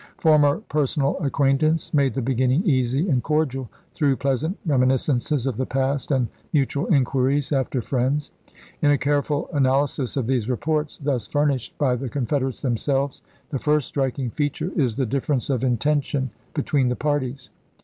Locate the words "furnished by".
11.27-11.95